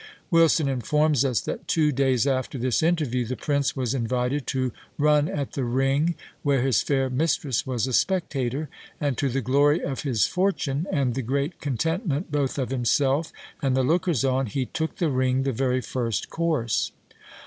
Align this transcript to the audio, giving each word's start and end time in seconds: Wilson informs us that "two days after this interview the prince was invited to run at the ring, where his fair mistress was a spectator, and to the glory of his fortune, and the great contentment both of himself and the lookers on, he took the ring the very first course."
Wilson 0.31 0.67
informs 0.67 1.23
us 1.23 1.41
that 1.41 1.67
"two 1.67 1.91
days 1.91 2.25
after 2.25 2.57
this 2.57 2.81
interview 2.81 3.23
the 3.23 3.35
prince 3.35 3.75
was 3.75 3.93
invited 3.93 4.47
to 4.47 4.71
run 4.97 5.29
at 5.29 5.51
the 5.51 5.63
ring, 5.63 6.15
where 6.41 6.63
his 6.63 6.81
fair 6.81 7.07
mistress 7.07 7.67
was 7.67 7.85
a 7.85 7.93
spectator, 7.93 8.67
and 8.99 9.15
to 9.19 9.29
the 9.29 9.41
glory 9.41 9.79
of 9.83 10.01
his 10.01 10.25
fortune, 10.25 10.87
and 10.91 11.13
the 11.13 11.21
great 11.21 11.61
contentment 11.61 12.31
both 12.31 12.57
of 12.57 12.71
himself 12.71 13.31
and 13.61 13.77
the 13.77 13.83
lookers 13.83 14.25
on, 14.25 14.47
he 14.47 14.65
took 14.65 14.95
the 14.95 15.09
ring 15.09 15.43
the 15.43 15.51
very 15.53 15.81
first 15.81 16.31
course." 16.31 16.93